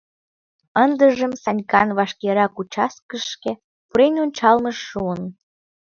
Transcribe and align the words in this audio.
—ындыжым 0.83 1.33
Санькан 1.43 1.89
вашкерак 1.97 2.53
участкышке 2.61 3.51
пурен 3.87 4.15
ончалмыже 4.23 4.81
шуын. 4.87 5.21